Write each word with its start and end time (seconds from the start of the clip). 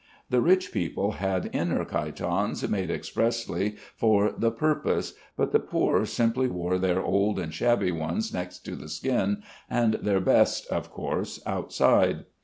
The 0.31 0.41
rich 0.41 0.71
people 0.71 1.11
had 1.11 1.51
inner 1.53 1.85
chitons, 1.85 2.67
made 2.67 2.89
expressly 2.89 3.75
for 3.95 4.31
the 4.35 4.49
purpose, 4.49 5.13
but 5.37 5.51
the 5.51 5.59
poor 5.59 6.07
simply 6.07 6.47
wore 6.47 6.79
their 6.79 7.03
old 7.03 7.37
and 7.37 7.53
shabby 7.53 7.91
ones 7.91 8.33
next 8.33 8.65
the 8.65 8.89
skin, 8.89 9.43
and 9.69 9.93
their 10.01 10.19
best 10.19 10.65
of 10.71 10.89
course 10.89 11.39
outside. 11.45 12.25